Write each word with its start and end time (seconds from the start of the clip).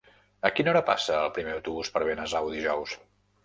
A 0.47 0.49
quina 0.59 0.71
hora 0.71 0.81
passa 0.87 1.19
el 1.27 1.31
primer 1.37 1.55
autobús 1.59 1.95
per 1.99 2.05
Benasau 2.11 2.53
dijous? 2.59 3.01